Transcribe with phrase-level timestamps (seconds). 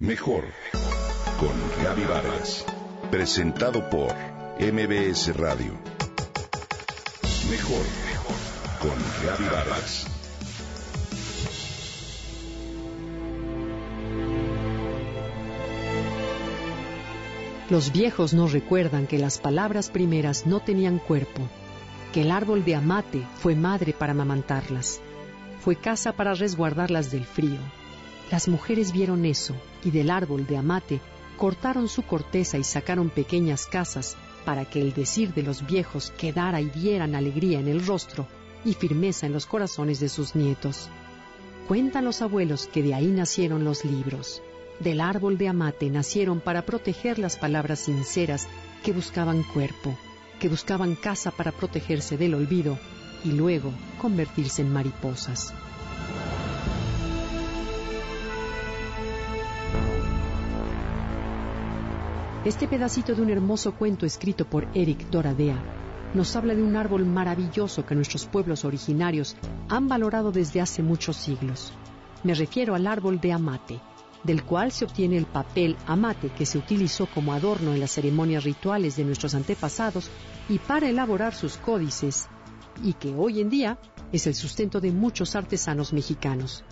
[0.00, 0.44] Mejor
[1.40, 2.64] con Gaby Vargas.
[3.10, 4.14] Presentado por
[4.60, 5.72] MBS Radio.
[7.50, 7.84] Mejor
[8.80, 8.94] con
[9.26, 10.06] Gaby Vargas.
[17.68, 21.48] Los viejos nos recuerdan que las palabras primeras no tenían cuerpo,
[22.12, 25.00] que el árbol de amate fue madre para amamantarlas,
[25.58, 27.58] fue casa para resguardarlas del frío.
[28.30, 29.54] Las mujeres vieron eso
[29.84, 31.00] y del árbol de amate
[31.38, 36.60] cortaron su corteza y sacaron pequeñas casas para que el decir de los viejos quedara
[36.60, 38.26] y dieran alegría en el rostro
[38.64, 40.90] y firmeza en los corazones de sus nietos.
[41.68, 44.42] Cuentan los abuelos que de ahí nacieron los libros.
[44.80, 48.48] Del árbol de amate nacieron para proteger las palabras sinceras
[48.82, 49.96] que buscaban cuerpo,
[50.38, 52.78] que buscaban casa para protegerse del olvido
[53.24, 55.52] y luego convertirse en mariposas.
[62.48, 65.62] Este pedacito de un hermoso cuento escrito por Eric Doradea
[66.14, 69.36] nos habla de un árbol maravilloso que nuestros pueblos originarios
[69.68, 71.74] han valorado desde hace muchos siglos.
[72.24, 73.82] Me refiero al árbol de amate,
[74.24, 78.44] del cual se obtiene el papel amate que se utilizó como adorno en las ceremonias
[78.44, 80.10] rituales de nuestros antepasados
[80.48, 82.28] y para elaborar sus códices,
[82.82, 83.78] y que hoy en día
[84.10, 86.64] es el sustento de muchos artesanos mexicanos.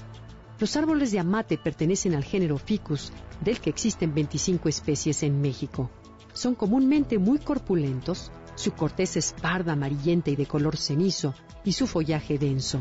[0.59, 3.13] Los árboles de amate pertenecen al género Ficus,
[3.43, 5.91] del que existen 25 especies en México.
[6.33, 11.87] Son comúnmente muy corpulentos, su corteza es parda, amarillenta y de color cenizo, y su
[11.87, 12.81] follaje denso.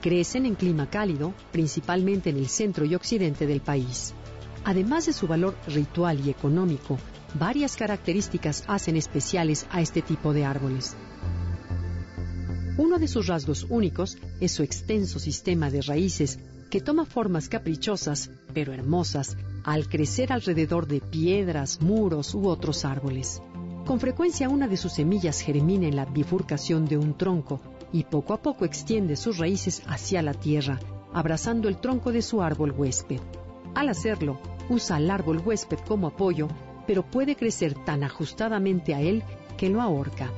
[0.00, 4.14] Crecen en clima cálido, principalmente en el centro y occidente del país.
[4.64, 6.96] Además de su valor ritual y económico,
[7.34, 10.96] varias características hacen especiales a este tipo de árboles.
[12.78, 16.38] Uno de sus rasgos únicos es su extenso sistema de raíces
[16.70, 23.42] que toma formas caprichosas, pero hermosas, al crecer alrededor de piedras, muros u otros árboles.
[23.86, 27.60] Con frecuencia una de sus semillas germina en la bifurcación de un tronco
[27.92, 30.80] y poco a poco extiende sus raíces hacia la tierra,
[31.12, 33.20] abrazando el tronco de su árbol huésped.
[33.74, 36.48] Al hacerlo, usa al árbol huésped como apoyo,
[36.86, 39.22] pero puede crecer tan ajustadamente a él
[39.56, 40.30] que lo ahorca.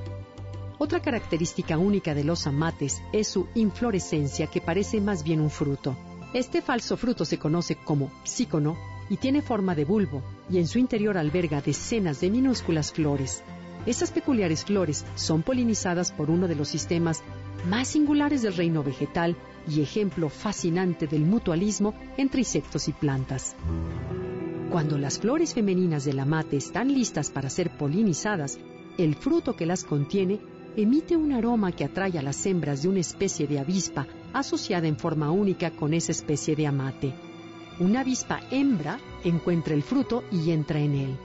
[0.79, 5.97] Otra característica única de los amates es su inflorescencia que parece más bien un fruto.
[6.35, 8.77] Este falso fruto se conoce como psícono
[9.09, 13.43] y tiene forma de bulbo y en su interior alberga decenas de minúsculas flores.
[13.87, 17.23] Estas peculiares flores son polinizadas por uno de los sistemas
[17.67, 19.37] más singulares del reino vegetal
[19.67, 23.57] y ejemplo fascinante del mutualismo entre insectos y plantas.
[24.71, 28.59] Cuando las flores femeninas del amate están listas para ser polinizadas,
[28.99, 30.41] el fruto que las contiene
[30.77, 34.97] emite un aroma que atrae a las hembras de una especie de avispa asociada en
[34.97, 37.15] forma única con esa especie de amate.
[37.81, 41.17] Una avispa hembra encuentra el fruto y entra en él.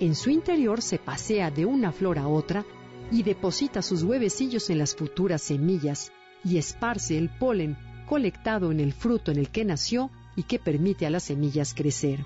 [0.00, 2.64] En su interior se pasea de una flor a otra
[3.10, 6.12] y deposita sus huevecillos en las futuras semillas
[6.44, 7.76] y esparce el polen
[8.08, 12.24] colectado en el fruto en el que nació y que permite a las semillas crecer.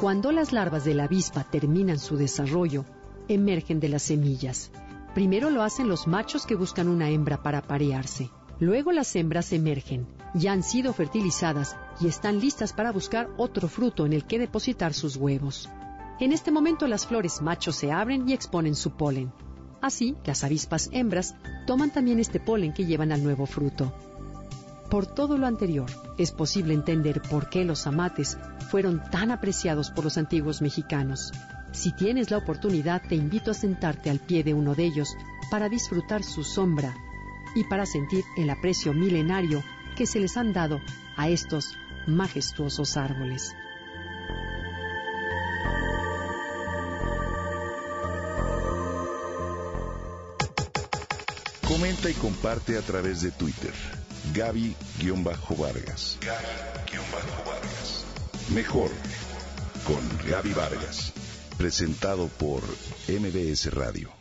[0.00, 2.84] Cuando las larvas de la avispa terminan su desarrollo,
[3.28, 4.70] emergen de las semillas.
[5.14, 8.30] Primero lo hacen los machos que buscan una hembra para parearse.
[8.60, 14.04] Luego las hembras emergen, ya han sido fertilizadas y están listas para buscar otro fruto
[14.04, 15.70] en el que depositar sus huevos.
[16.20, 19.32] En este momento las flores machos se abren y exponen su polen.
[19.80, 23.94] Así, las avispas hembras toman también este polen que llevan al nuevo fruto.
[24.90, 25.88] Por todo lo anterior,
[26.18, 28.36] es posible entender por qué los amates
[28.70, 31.32] fueron tan apreciados por los antiguos mexicanos.
[31.72, 35.16] Si tienes la oportunidad, te invito a sentarte al pie de uno de ellos
[35.50, 36.94] para disfrutar su sombra
[37.54, 39.62] y para sentir el aprecio milenario
[39.96, 40.80] que se les han dado
[41.16, 43.54] a estos majestuosos árboles.
[51.66, 53.72] Comenta y comparte a través de Twitter.
[54.34, 56.18] Gaby-Vargas.
[56.20, 58.04] Gaby-Vargas.
[58.54, 58.90] Mejor
[59.84, 61.12] con Gaby Vargas.
[61.56, 62.62] Presentado por
[63.08, 64.19] MBS Radio.